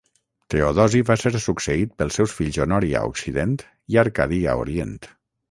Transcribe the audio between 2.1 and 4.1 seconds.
seus fills Honori a Occident i